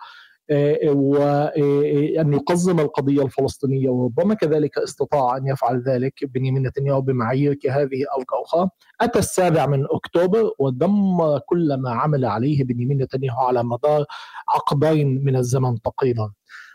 وأن 0.86 2.32
يقزم 2.32 2.80
القضية 2.80 3.22
الفلسطينية 3.22 3.90
وربما 3.90 4.34
كذلك 4.34 4.78
استطاع 4.78 5.36
أن 5.36 5.46
يفعل 5.46 5.82
ذلك 5.82 6.24
بنيامين 6.24 6.66
نتنياهو 6.66 7.00
بمعايير 7.00 7.54
كهذه 7.54 8.04
كأخرى. 8.30 8.68
أتى 9.00 9.18
السابع 9.18 9.66
من 9.66 9.84
أكتوبر 9.90 10.50
ودمر 10.58 11.38
كل 11.38 11.74
ما 11.74 11.90
عمل 11.90 12.24
عليه 12.24 12.64
بنيامين 12.64 12.98
نتنياهو 13.02 13.40
على 13.40 13.64
مدار 13.64 14.04
عقدين 14.48 15.24
من 15.24 15.36
الزمن 15.36 15.82
تقريبا. 15.82 16.32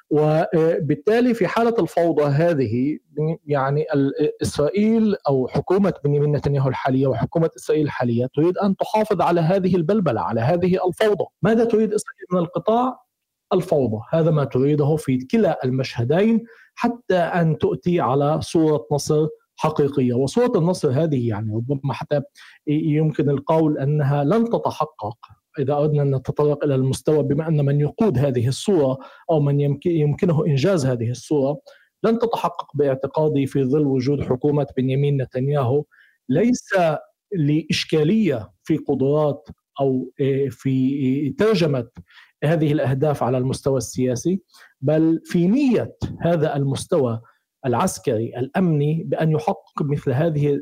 وبالتالي 0.09 1.33
في 1.33 1.47
حالة 1.47 1.75
الفوضى 1.79 2.23
هذه 2.23 2.99
يعني 3.45 3.85
إسرائيل 4.41 5.15
أو 5.27 5.47
حكومة 5.47 5.93
بنيامين 6.03 6.31
نتنياهو 6.35 6.69
الحالية 6.69 7.07
وحكومة 7.07 7.49
إسرائيل 7.57 7.85
الحالية 7.85 8.27
تريد 8.35 8.57
أن 8.57 8.75
تحافظ 8.75 9.21
على 9.21 9.41
هذه 9.41 9.75
البلبلة 9.75 10.21
على 10.21 10.41
هذه 10.41 10.87
الفوضى. 10.87 11.25
ماذا 11.41 11.65
تريد 11.65 11.93
إسرائيل 11.93 12.25
من 12.31 12.39
القطاع؟ 12.39 13.10
الفوضى. 13.53 14.01
هذا 14.09 14.31
ما 14.31 14.43
تريده 14.43 14.95
في 14.95 15.17
كلا 15.17 15.59
المشهدين 15.65 16.43
حتى 16.75 17.17
أن 17.17 17.57
تؤتي 17.57 17.99
على 17.99 18.41
صورة 18.41 18.87
نصر 18.91 19.27
حقيقية. 19.55 20.13
وصورة 20.13 20.51
النصر 20.59 20.89
هذه 20.91 21.27
يعني 21.27 21.55
ربما 21.55 21.93
حتى 21.93 22.21
يمكن 22.67 23.29
القول 23.29 23.77
أنها 23.77 24.23
لن 24.23 24.49
تتحقق. 24.49 25.17
إذا 25.59 25.73
أردنا 25.73 26.01
أن 26.01 26.15
نتطرق 26.15 26.63
إلى 26.63 26.75
المستوى 26.75 27.23
بما 27.23 27.47
أن 27.47 27.65
من 27.65 27.81
يقود 27.81 28.17
هذه 28.17 28.47
الصورة 28.47 28.97
أو 29.31 29.39
من 29.39 29.79
يمكنه 29.85 30.45
إنجاز 30.45 30.85
هذه 30.85 31.11
الصورة 31.11 31.59
لن 32.03 32.19
تتحقق 32.19 32.67
باعتقادي 32.75 33.47
في 33.47 33.63
ظل 33.63 33.85
وجود 33.85 34.23
حكومة 34.23 34.67
بنيامين 34.77 35.21
نتنياهو. 35.21 35.83
ليس 36.29 36.69
لإشكالية 37.31 38.51
في 38.63 38.77
قدرات 38.77 39.49
أو 39.79 40.11
في 40.49 41.35
ترجمة 41.37 41.87
هذه 42.43 42.71
الأهداف 42.71 43.23
على 43.23 43.37
المستوى 43.37 43.77
السياسي 43.77 44.41
بل 44.81 45.21
في 45.25 45.47
نية 45.47 45.97
هذا 46.19 46.55
المستوى 46.55 47.21
العسكري 47.65 48.37
الأمني 48.37 49.03
بأن 49.07 49.31
يحقق 49.31 49.81
مثل 49.81 50.11
هذه 50.11 50.59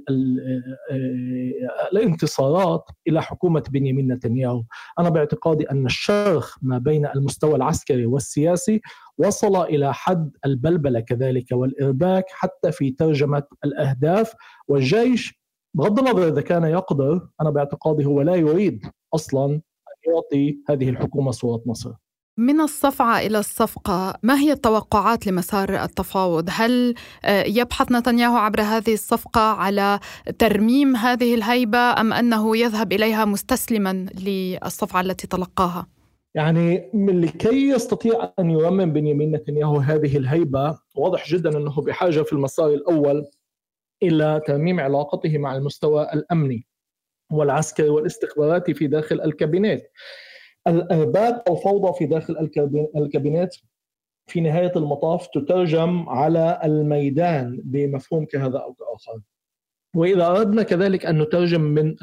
الانتصارات 1.94 2.84
إلى 3.08 3.22
حكومة 3.22 3.64
بنيامين 3.72 4.12
نتنياهو، 4.14 4.64
أنا 5.00 5.10
باعتقادي 5.10 5.72
أن 5.72 5.86
الشرخ 5.86 6.58
ما 6.62 6.78
بين 6.78 7.06
المستوى 7.06 7.56
العسكري 7.56 8.06
والسياسي 8.06 8.82
وصل 9.18 9.62
إلى 9.62 9.94
حد 9.94 10.32
البلبلة 10.46 11.00
كذلك 11.00 11.46
والإرباك 11.52 12.26
حتى 12.30 12.72
في 12.72 12.92
ترجمة 12.92 13.44
الأهداف 13.66 14.34
والجيش 14.68 15.40
بغض 15.74 16.00
النظر 16.00 16.28
إذا 16.28 16.42
كان 16.42 16.64
يقدر 16.64 17.30
أنا 17.42 17.50
باعتقادي 17.50 18.06
هو 18.06 18.22
لا 18.22 18.36
يريد 18.36 18.86
أصلا 19.16 19.62
يعطي 20.08 20.60
هذه 20.70 20.90
الحكومة 20.90 21.32
صورة 21.32 21.62
نصر 21.66 21.92
من 22.40 22.62
الصفعة 22.62 23.20
إلى 23.20 23.40
الصفقة 23.40 24.14
ما 24.24 24.40
هي 24.40 24.52
التوقعات 24.52 25.28
لمسار 25.28 25.84
التفاوض؟ 25.84 26.48
هل 26.50 26.96
آه، 27.26 27.44
يبحث 27.44 27.92
نتنياهو 27.92 28.38
عبر 28.38 28.62
هذه 28.62 28.94
الصفقة 28.94 29.42
على 29.42 30.00
ترميم 30.40 30.96
هذه 30.96 31.36
الهيبة 31.36 31.78
أم 31.78 32.14
أنه 32.14 32.58
يذهب 32.58 32.94
إليها 32.94 33.26
مستسلما 33.26 34.06
للصفعة 34.20 35.02
التي 35.02 35.28
تلقاها؟ 35.28 35.88
يعني 36.36 36.90
من 36.94 37.22
لكي 37.22 37.70
يستطيع 37.70 38.32
أن 38.40 38.52
يرمم 38.52 38.94
بنيامين 38.94 39.32
نتنياهو 39.32 39.78
هذه 39.78 40.18
الهيبة 40.18 40.80
واضح 40.96 41.30
جدا 41.30 41.58
أنه 41.58 41.82
بحاجة 41.82 42.22
في 42.22 42.34
المسار 42.34 42.70
الأول 42.70 43.26
إلى 44.04 44.42
ترميم 44.48 44.80
علاقته 44.80 45.38
مع 45.38 45.56
المستوى 45.56 46.08
الأمني 46.14 46.69
والعسكري 47.32 47.90
والاستخباراتي 47.90 48.74
في 48.74 48.88
داخل 48.88 49.22
الكابينات. 49.22 49.92
الارباك 50.68 51.50
الفوضى 51.50 51.98
في 51.98 52.06
داخل 52.06 52.50
الكابينات 52.96 53.56
في 54.28 54.42
نهاية 54.42 54.72
المطاف 54.76 55.28
تترجم 55.28 56.10
على 56.10 56.62
الميدان 56.64 57.62
بمفهوم 57.64 58.26
كهذا 58.26 58.58
أو 58.58 58.74
كآخر. 58.74 59.20
وإذا 59.96 60.28
أردنا 60.28 60.64
كذلك 60.64 61.06
أن 61.06 61.22
نترجم 61.22 61.62
من 61.62 61.96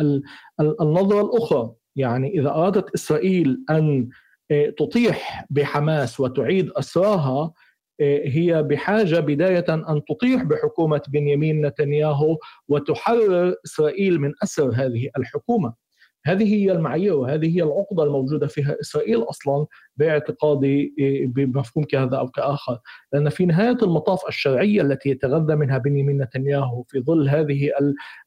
النظرة 0.60 1.20
الأخرى 1.20 1.72
يعني 1.96 2.40
إذا 2.40 2.48
أرادت 2.48 2.94
إسرائيل 2.94 3.64
أن 3.70 4.08
آه، 4.50 4.70
تطيح 4.70 5.46
بحماس 5.50 6.20
وتعيد 6.20 6.70
اسراها 6.70 7.52
هي 8.00 8.62
بحاجة 8.62 9.20
بداية 9.20 9.64
أن 9.68 10.02
تطيح 10.08 10.42
بحكومة 10.42 11.02
بنيامين 11.08 11.66
نتنياهو 11.66 12.38
وتحرر 12.68 13.54
إسرائيل 13.64 14.20
من 14.20 14.32
اسر 14.42 14.70
هذه 14.74 15.10
الحكومة. 15.18 15.86
هذه 16.26 16.54
هي 16.54 16.72
المعايير 16.72 17.16
وهذه 17.16 17.56
هي 17.56 17.62
العقدة 17.62 18.02
الموجودة 18.02 18.46
فيها 18.46 18.76
إسرائيل 18.80 19.22
أصلا 19.22 19.66
باعتقادي 19.96 20.94
بمفهوم 21.26 21.84
كهذا 21.84 22.16
أو 22.16 22.28
كآخر، 22.28 22.78
لأن 23.12 23.28
في 23.28 23.46
نهاية 23.46 23.76
المطاف 23.82 24.28
الشرعية 24.28 24.82
التي 24.82 25.10
يتغذى 25.10 25.54
منها 25.54 25.78
بنيامين 25.78 26.22
نتنياهو 26.22 26.82
في 26.82 27.00
ظل 27.00 27.28
هذه 27.28 27.70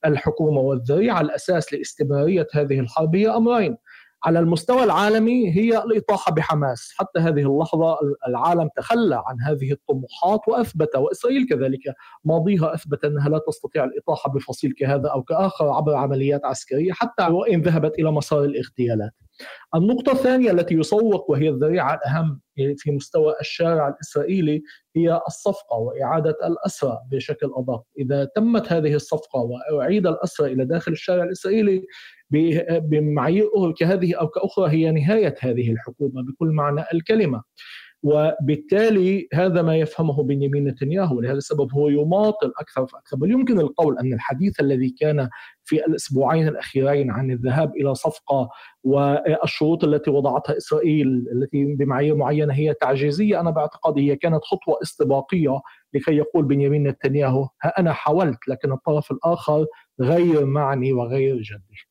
الحكومة 0.05 0.61
والذريعة 0.61 1.21
الأساس 1.21 1.73
لاستمرارية 1.73 2.47
هذه 2.53 2.79
الحرب 2.79 3.15
هي 3.15 3.29
أمرين، 3.29 3.77
على 4.23 4.39
المستوى 4.39 4.83
العالمي 4.83 5.55
هي 5.55 5.83
الإطاحة 5.83 6.31
بحماس. 6.31 6.93
حتى 6.95 7.19
هذه 7.19 7.41
اللحظة 7.41 7.97
العالم 8.27 8.69
تخلى 8.75 9.23
عن 9.25 9.41
هذه 9.41 9.71
الطموحات 9.71 10.39
وأثبت 10.47 10.95
وإسرائيل 10.95 11.47
كذلك 11.49 11.81
ماضيها 12.25 12.73
أثبت 12.73 13.05
أنها 13.05 13.29
لا 13.29 13.41
تستطيع 13.47 13.83
الإطاحة 13.83 14.31
بفصيل 14.31 14.73
كهذا 14.73 15.09
أو 15.09 15.23
كآخر 15.23 15.69
عبر 15.69 15.95
عمليات 15.95 16.45
عسكرية 16.45 16.91
حتى 16.91 17.23
وإن 17.23 17.61
ذهبت 17.61 17.99
إلى 17.99 18.11
مسار 18.11 18.43
الاغتيالات. 18.43 19.11
النقطة 19.75 20.11
الثانية 20.11 20.51
التي 20.51 20.75
يسوق 20.75 21.29
وهي 21.31 21.49
الذريعة 21.49 21.93
الأهم 21.93 22.41
في 22.77 22.91
مستوى 22.91 23.35
الشارع 23.41 23.87
الإسرائيلي 23.87 24.61
هي 24.95 25.21
الصفقة 25.27 25.77
وإعادة 25.77 26.37
الأسرى 26.43 26.99
بشكل 27.11 27.51
أدق. 27.57 27.83
إذا 27.99 28.25
تمت 28.35 28.73
هذه 28.73 28.93
الصفقة 28.93 29.39
وأعيد 29.73 30.07
الأسرى 30.07 30.53
إلى 30.53 30.65
داخل 30.65 30.91
الشارع 30.91 31.23
الإسرائيلي 31.23 31.83
كهذه 33.73 34.15
أو 34.15 34.27
كأخرى 34.27 34.71
هي 34.71 34.91
نهاية 34.91 35.35
هذه 35.39 35.71
الحكومة 35.71 36.21
بكل 36.23 36.47
معنى 36.47 36.83
الكلمة. 36.93 37.43
وبالتالي 38.03 39.27
هذا 39.33 39.61
ما 39.61 39.77
يفهمه 39.77 40.23
بنيامين 40.23 40.67
نتنياهو 40.67 41.17
ولهذا 41.17 41.37
السبب 41.37 41.73
هو 41.73 41.89
يماطل 41.89 42.51
أكثر 42.59 42.87
فاكثر 42.87 43.17
بل 43.17 43.31
يمكن 43.31 43.59
القول 43.59 43.99
أن 43.99 44.13
الحديث 44.13 44.59
الذي 44.59 44.89
كان 44.89 45.29
في 45.63 45.85
الأسبوعين 45.85 46.47
الأخيرين 46.47 47.11
عن 47.11 47.31
الذهاب 47.31 47.75
إلى 47.75 47.95
صفقة 47.95 48.49
والشروط 48.83 49.83
التي 49.83 50.11
وضعتها 50.11 50.57
إسرائيل 50.57 51.07
التي 51.07 51.65
بمعايير 51.75 52.15
معينة 52.15 52.53
هي 52.53 52.73
تعجيزية 52.73 53.39
أنا 53.39 53.49
باعتقادي 53.49 54.11
هي 54.11 54.15
كانت 54.15 54.43
خطوة 54.43 54.79
استباقية 54.83 55.59
لكي 55.93 56.11
يقول 56.11 56.45
بنيامين 56.45 56.87
نتنياهو 56.87 57.47
ها 57.63 57.79
أنا 57.79 57.93
حاولت 57.93 58.47
لكن 58.47 58.71
الطرف 58.71 59.11
الآخر 59.11 59.65
غير 60.01 60.45
معني 60.45 60.93
وغير 60.93 61.35
جدي. 61.41 61.88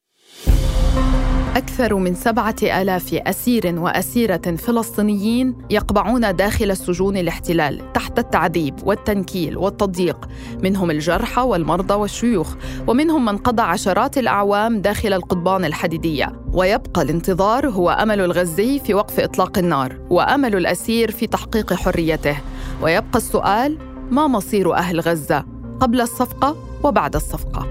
أكثر 1.78 1.94
من 1.94 2.14
سبعة 2.14 2.56
آلاف 2.62 3.14
أسير 3.14 3.80
وأسيرة 3.80 4.56
فلسطينيين 4.58 5.54
يقبعون 5.70 6.36
داخل 6.36 6.76
سجون 6.76 7.16
الاحتلال 7.16 7.92
تحت 7.92 8.18
التعذيب 8.18 8.74
والتنكيل 8.82 9.56
والتضييق. 9.56 10.28
منهم 10.62 10.90
الجرحى 10.90 11.42
والمرضى 11.42 11.94
والشيوخ 11.94 12.54
ومنهم 12.86 13.24
من 13.24 13.36
قضى 13.36 13.62
عشرات 13.62 14.18
الأعوام 14.18 14.80
داخل 14.80 15.12
القضبان 15.12 15.64
الحديدية. 15.64 16.32
ويبقى 16.52 17.02
الانتظار 17.02 17.68
هو 17.68 17.90
أمل 17.90 18.20
الغزي 18.20 18.78
في 18.78 18.94
وقف 18.94 19.20
إطلاق 19.20 19.58
النار 19.58 19.98
وأمل 20.10 20.56
الأسير 20.56 21.10
في 21.10 21.26
تحقيق 21.26 21.72
حريته. 21.72 22.36
ويبقى 22.82 23.16
السؤال 23.16 23.78
ما 24.10 24.26
مصير 24.26 24.74
أهل 24.74 25.00
غزة 25.00 25.44
قبل 25.80 26.00
الصفقة 26.00 26.56
وبعد 26.84 27.14
الصفقة؟ 27.14 27.66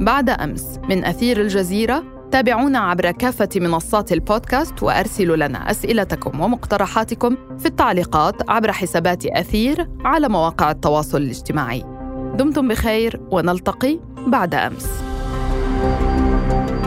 بعد 0.00 0.30
أمس 0.30 0.78
من 0.88 1.04
أثير 1.04 1.40
الجزيرة 1.40 2.17
تابعونا 2.32 2.78
عبر 2.78 3.10
كافة 3.10 3.48
منصات 3.56 4.12
البودكاست 4.12 4.82
وأرسلوا 4.82 5.36
لنا 5.36 5.70
أسئلتكم 5.70 6.40
ومقترحاتكم 6.40 7.36
في 7.58 7.66
التعليقات 7.66 8.50
عبر 8.50 8.72
حسابات 8.72 9.26
أثير 9.26 9.88
على 10.04 10.28
مواقع 10.28 10.70
التواصل 10.70 11.18
الاجتماعي. 11.18 11.84
دمتم 12.34 12.68
بخير 12.68 13.20
ونلتقي 13.30 13.98
بعد 14.26 14.54
أمس. 14.54 14.88
thank 16.50 16.70
you 16.70 16.77